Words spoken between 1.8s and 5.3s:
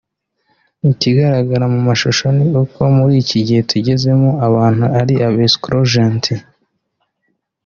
mashusho ni uburyo muri iki gihe tugezemo abantu ari